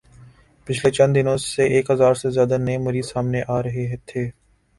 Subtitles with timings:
[0.67, 4.23] پچھلے چند دنو ں سے ایک ہزار سے زیادہ نئے مریض سامنے آرہے تھے